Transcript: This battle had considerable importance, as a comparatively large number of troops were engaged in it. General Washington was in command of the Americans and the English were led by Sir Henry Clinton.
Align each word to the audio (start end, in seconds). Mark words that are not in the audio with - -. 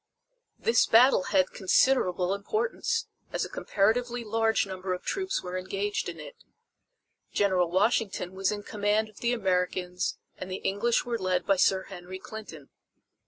This 0.57 0.87
battle 0.87 1.25
had 1.25 1.51
considerable 1.51 2.33
importance, 2.33 3.05
as 3.31 3.45
a 3.45 3.49
comparatively 3.49 4.23
large 4.23 4.65
number 4.65 4.95
of 4.95 5.03
troops 5.03 5.43
were 5.43 5.55
engaged 5.59 6.09
in 6.09 6.19
it. 6.19 6.35
General 7.31 7.69
Washington 7.69 8.33
was 8.33 8.51
in 8.51 8.63
command 8.63 9.09
of 9.09 9.19
the 9.19 9.31
Americans 9.31 10.17
and 10.39 10.49
the 10.49 10.55
English 10.65 11.05
were 11.05 11.19
led 11.19 11.45
by 11.45 11.57
Sir 11.57 11.83
Henry 11.83 12.17
Clinton. 12.17 12.71